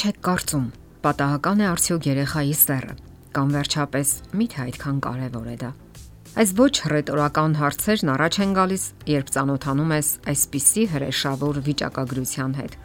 [0.00, 0.68] Ինչ եք կարծում,
[1.04, 2.92] պատահական է արդյոք երեխայի սեռը
[3.36, 5.68] կամ վերջապես միթե այդքան կարևոր է դա։
[6.40, 12.78] Այս ոչ ռետորական հարցերն առաջ են գալիս, երբ ճանոթանում ես այսպիսի հրեշավոր վիճակագրության հետ։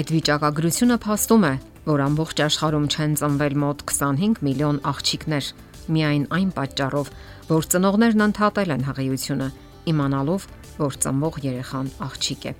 [0.00, 1.54] Այդ վիճակագրությունը փաստում է,
[1.92, 5.46] որ ամբողջ աշխարհում չեն ծնվել մոտ 25 միլիոն աղջիկներ,
[5.92, 7.14] միայն այն պատճառով,
[7.52, 9.54] որ ծնողներն ընդհատել են հղիությունը,
[9.92, 12.58] իմանալով, որ ծնվող երեխան աղջիկ է։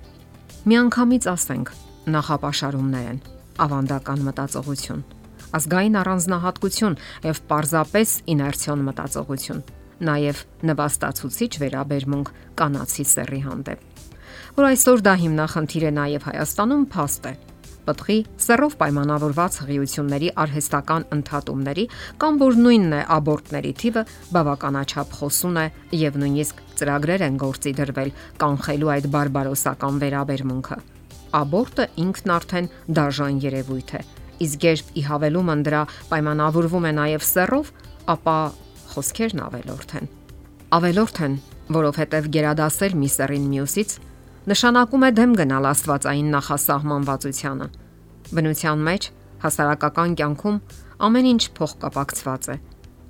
[0.69, 1.77] Միանգամից ասենք,
[2.13, 3.23] նախապաշարումներ են,
[3.61, 5.05] ավանդական մտածողություն,
[5.53, 6.99] ազգային առանձնահատկություն
[7.29, 9.63] եւ պարզապես իներցիոն մտածողություն,
[10.09, 10.43] նաեւ
[10.73, 13.89] նվաստացուցիչ վերաբերմունք կանացի սեռի հանդեպ։
[14.57, 17.33] Որ այսօր դա հիմնախնդիր է նաեւ Հայաստանում փաստ է
[17.83, 21.85] պտղի սերով պայմանավորված հղիությունների արհեստական ընդհատումների
[22.23, 24.05] կամ որ նույնն է աբորտների թիվը
[24.37, 25.67] բավականաչափ խոսուն է
[26.05, 28.15] եւ նույնիսկ ծրագրեր են գործի դրվել
[28.45, 30.81] կանխելու այդ բարբարոսական վերաբերմունքը
[31.39, 34.01] աբորտը ինքն արդեն դաժան երևույթ է։
[34.43, 35.81] Իսկ երբ ի հավելումը դրա
[36.11, 37.71] պայմանավորվում է նաև սեռով,
[38.13, 38.37] ապա
[38.93, 40.09] խոսքերն ավելորդ են։
[40.73, 41.35] Ավելորդ են,
[41.77, 43.95] որովհետև գերադասել մի սեռին մյուսից
[44.53, 47.67] նշանակում է դեմ գնալ աստվածային նախասահմանվածությանը։
[48.33, 49.09] Բնության մեջ
[49.43, 50.57] հասարակական կյանքում
[51.07, 52.57] ամեն ինչ փոխկապակցված է։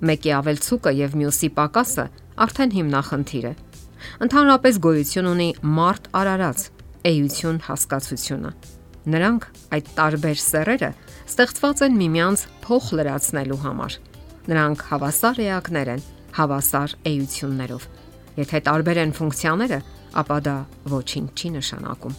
[0.04, 2.06] Մեկի ավելցուկը եւ մյուսի պակասը
[2.44, 3.54] արդեն հիմնախնդիր է։
[4.24, 6.64] Ընդհանրապես գոյություն ունի մարդ արարած,
[7.04, 8.50] էություն հասկացությունը։
[9.14, 10.90] Նրանք այդ տարբեր սերերը
[11.28, 13.96] ստեղծված են միմյանց փոխ լրացնելու համար։
[14.48, 16.04] Նրանք հավասար էակներ են,
[16.38, 17.84] հավասար էություններով։
[18.40, 19.78] Եթե տարբեր են ֆունկցիաները,
[20.24, 20.56] ապա դա
[20.94, 22.16] ոչինչ չի նշանակում։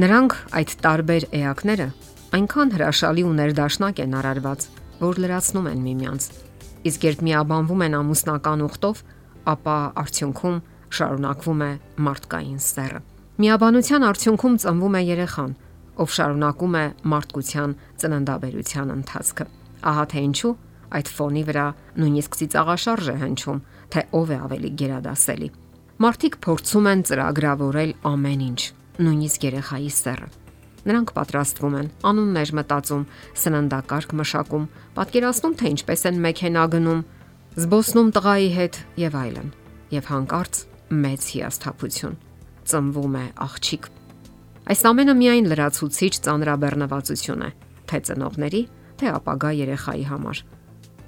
[0.00, 1.88] Նրանք այդ տարբեր էակները
[2.30, 4.66] այնքան հրաշալի ու ներդաշնակ են արարված,
[5.00, 6.26] որ լրացնում են միմյանց։
[6.90, 9.02] Իսկ երբ միաբանվում են ամուսնական ուխտով,
[9.50, 10.60] ապա արդյունքում
[11.00, 11.72] շարունակվում է
[12.06, 13.09] մարդկային սեռը։
[13.40, 15.52] Միաբանության արդյունքում ծնվում է երեխան,
[16.02, 17.70] ով շարունակում է մարդկության
[18.02, 19.46] ծննդաբերության ընթացքը։
[19.90, 20.50] Ահա թե ինչու
[20.98, 21.64] այդ ֆոնի վրա
[22.02, 23.62] նույնիսկ ծիծաղաշարժ է հնչում,
[23.96, 25.48] թե ով է ավելի գերադասելի։
[26.04, 28.60] Մարդիկ փորձում են ծրագրավորել ամեն ինչ,
[29.08, 30.30] նույնիսկ երեխայի սեռը։
[30.90, 33.04] Նրանք պատրաստվում են, անուններ մտածում,
[33.40, 34.64] սննդակարգ մշակում,
[35.00, 37.04] պատկերացնում թե ինչպես են մեքենա գնում,
[37.60, 39.54] զբոսնում տղայի հետ եւ այլն։
[39.96, 40.66] Եվ հանկարծ
[41.04, 42.20] մեծ հիասթափություն
[42.70, 43.88] ծնվում է աղջիկ։
[44.70, 47.50] Այս ամենը միայն լրացուցիչ ծանրաբեռնվածություն է,
[47.90, 48.62] թե ծնողների,
[49.00, 50.42] թե ապագա երեխայի համար։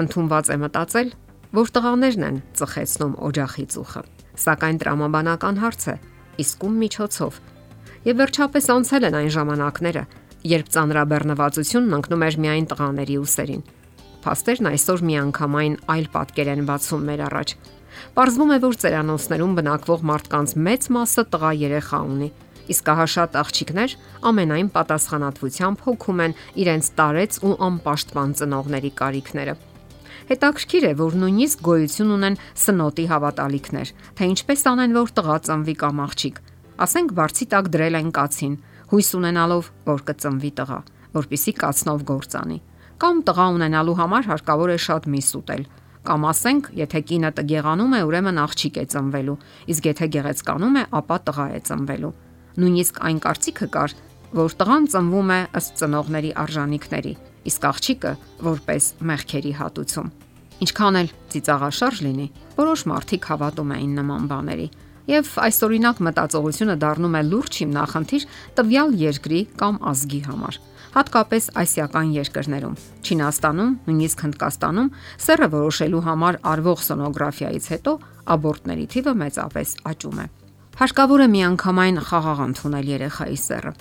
[0.02, 1.12] Ընթունված է մտածել,
[1.52, 4.02] որ տղաներն են ծխեցնում օջախի ծուխը,
[4.42, 5.96] սակայն տրամաբանական հարց է,
[6.42, 7.38] իսկ ում միջոցով։
[8.02, 10.02] Եվ վերջապես անցել են այն ժամանակները,
[10.52, 13.62] երբ ծանրաբեռնվածությունն ընկնում էր միայն տղաների ուսերին։
[14.22, 17.54] Փաստերն այսօր միանգամայն այլ պատկեր են բացում մեր առաջ
[18.16, 22.28] Պարզվում է, որ ծերանոցներում բնակվող մարդկանց մեծ մասը տղա երեխա ունի,
[22.72, 23.94] իսկ ահաշատ աղջիկներ
[24.30, 29.54] ամենայն պատասխանատվությամբ հոգում են իրենց տարեց ու անպաշտպան ծնողների կարիքները։
[30.32, 36.02] Հետաքրքիր է, որ նույնիսկ գոյություն ունեն սնոտի հավատալիքներ, թե ինչպես անեն, որ տղա ծնվի կամ
[36.06, 36.36] աղջիկ։
[36.86, 38.54] Ասենք բարձի տակ դրել են կացին,
[38.92, 40.78] հույս ունենալով, որ կծնվի տղա,
[41.18, 42.58] որpիսի կացնով գործանի։
[43.02, 45.62] Կամ տղա ունենալու համար հարկավոր է շատ միս ուտել,
[46.02, 49.36] Կամ ասենք, եթե կինը տգեղանում է, ուրեմն աղջիկ է ծնվելու,
[49.70, 52.10] իսկ եթե գեղեցկանում է, ապա տղա է ծնվելու։
[52.58, 53.94] Նույնիսկ այն կարծիքը կար,
[54.32, 57.14] որ տղան ծնվում է ըստ ծնողների արժանինքների,
[57.52, 58.12] իսկ աղջիկը
[58.48, 60.10] որպես մեղքերի հատուցում։
[60.62, 62.26] Ինչքան էլ ծիծաղաշարժ լինի,
[62.58, 64.68] որոշ մարդիկ հավատում էին նման բաների,
[65.12, 68.26] եւ այսօրինակ մտածողությունը դառնում է լուրջ հիմնախնդիր
[68.58, 70.58] տվյալ երկրի կամ ազգի համար
[70.92, 74.90] հատկապես ասիական երկրներում։ Չինաստանում, նույնիսկ Հնդկաստանում
[75.24, 77.92] սեռը որոշելու համար արվող սոնոգրաֆիայից հետո
[78.36, 80.26] աբորտների թիվը մեծապես աճում է։
[80.82, 83.72] Հարկավոր է միանգամայն խաղաղ ընդունել երեխայի սեռը։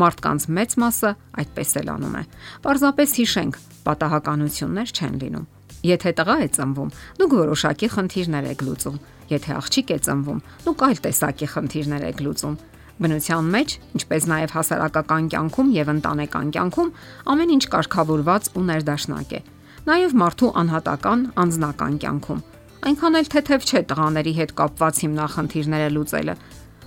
[0.00, 1.10] Մարդկանց մեծ մասը
[1.42, 2.22] այդպես էլ անում է։
[2.62, 3.54] Պարզապես հիշենք,
[3.90, 5.48] պատահականություններ չեն լինում։
[5.90, 8.98] Եթե տղա է ծնվում, դուք որոշակի խնդիրներ եք լուծում։
[9.30, 12.56] Եթե աղջիկ է ծնվում, դուք այլ տեսակի խնդիրներ եք լուծում։
[13.00, 16.90] Բնության մեջ, ինչպես նաև հասարակական կյանքում եւ ընտանեկան կյանքում
[17.32, 19.40] ամեն ինչ կարգավորված ու ներդաշնակ է։
[19.88, 22.42] Նաև մարդու անհատական անձնական կյանքում։
[22.90, 26.34] Այնքան էլ թեթև չէ տղաների հետ կապված հիմնախնդիրները լուծելը։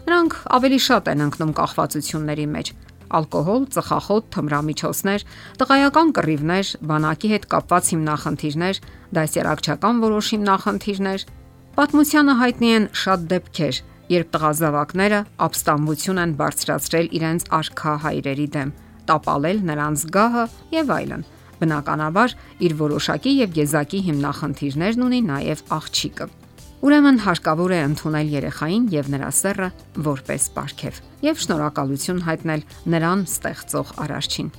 [0.03, 2.71] Նրանք ավելի շատ են ընկնում կախվածությունների մեջ,
[3.13, 5.25] ալկոհոլ, ծխախոտ, թմրամիջոցներ,
[5.61, 8.81] տղայական կռիվներ, բանակի հետ կապված հիմնախնդիրներ,
[9.17, 11.25] դասերակցական որոշ հիմնախնդիրներ։
[11.77, 13.81] Պատմությանը հայտնի են շատ դեպքեր,
[14.13, 18.73] երբ տղազավակները ապստամբություն են բարձրացրել իրենց արքա հայրերի դեմ,
[19.09, 20.45] տապալել նրանց գահը
[20.77, 21.25] եւ այլն։
[21.63, 22.37] Բնականաբար
[22.67, 26.27] իր որոշակի եւ եզակի հիմնախնդիրներն ունի նաեւ աղջիկը։
[26.83, 29.69] Ուրեմն հարկավոր է ընդունել երեխային եւ նրա սեռը
[30.07, 34.49] որպես պարգև եւ շնորհակալություն հայտնել նրան ստեղծող արարչին։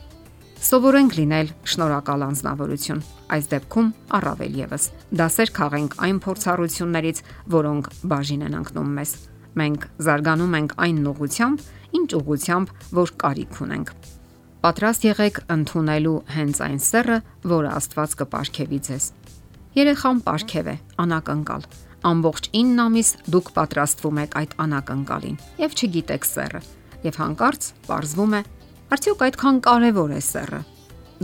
[0.64, 3.04] Սովորենք լինել շնորհակալ անznավորություն։
[3.36, 4.88] Այս դեպքում առավել եւս
[5.20, 7.22] դասեր քաղենք այն փորձառություններից,
[7.58, 9.16] որոնք բաժին են ընկնում մեզ։
[9.54, 11.64] Մենք զարգանում ենք այն ուղությամբ,
[11.94, 13.94] ինչ ուղությամբ, որ կարիք ունենք։
[14.64, 17.18] Պատրաստ եղեք ընդունելու հենց այն սեռը,
[17.52, 19.08] որը Աստված կպարգևի ձեզ։
[19.74, 21.66] Երեխան պարգև է, անակնկալ։
[22.04, 26.60] Ամբողջ 9 ամիս դուք պատրաստվում եք այդ անակնկալին եւ չգիտեք սեռը։
[27.04, 28.40] Եվ հանկարծ ողրվում է,
[28.94, 30.60] արդյոք այդքան կարևոր է սեռը։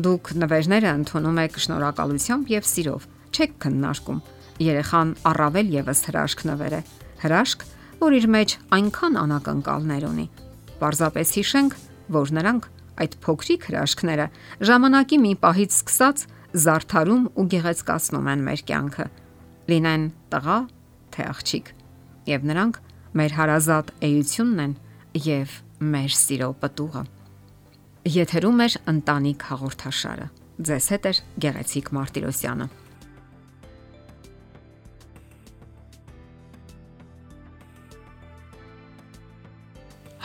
[0.04, 4.22] Դուք նվերները ընդունում եք շնորհակալությամբ եւ սիրով, չեք քննարկում։
[4.60, 6.82] Երեխան առավել եւս հրաշք նվեր է։
[7.20, 7.64] Հրաշք,
[8.00, 10.26] որ իր մեջ այնքան անակնկալներ ունի։
[10.80, 11.74] Պարզապես հիշենք,
[12.16, 12.68] որ նրանք
[13.00, 14.26] այդ փոքրիկ հրաշքները
[14.70, 16.24] ժամանակի մի պահից սկսած
[16.64, 19.06] զարթարում ու գեղեցկացնում են մեր կյանքը։
[19.70, 20.58] Լինեն տղա,
[21.14, 21.72] թե աղջիկ։
[22.30, 22.80] Եվ նրանք
[23.20, 24.74] մեր հարազատ էությունն են
[25.30, 25.56] եւ
[25.94, 27.02] մեր սիրո պտուղը։
[28.10, 30.26] Եթերում է ընտանիք հաղորդաշարը։
[30.60, 31.12] Ձեզ հետ է
[31.44, 32.66] Գեղեցիկ Մարտիրոսյանը։